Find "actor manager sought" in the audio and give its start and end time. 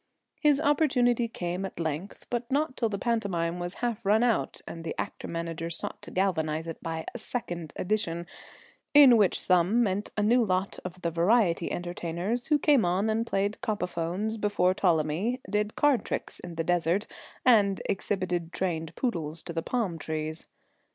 4.99-6.01